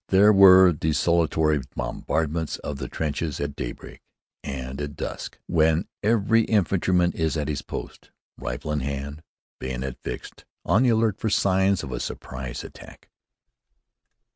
[0.07, 4.01] There were desultory bombardments of the trenches at daybreak,
[4.43, 9.21] and at dusk, when every infantryman is at his post, rifle in hand,
[9.59, 13.09] bayonet fixed, on the alert for signs of a surprise attack.